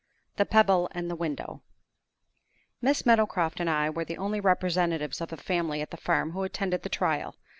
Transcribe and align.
THE 0.37 0.47
PEBBLE 0.47 0.89
AND 0.93 1.11
THE 1.11 1.15
WINDOW. 1.15 1.61
MISS 2.81 3.05
MEADOWCROFT 3.05 3.59
and 3.59 3.69
I 3.69 3.87
were 3.91 4.03
the 4.03 4.17
only 4.17 4.39
representatives 4.39 5.21
of 5.21 5.29
the 5.29 5.37
family 5.37 5.79
at 5.83 5.91
the 5.91 5.95
farm 5.97 6.31
who 6.31 6.41
attended 6.41 6.81
the 6.81 6.89
trial. 6.89 7.35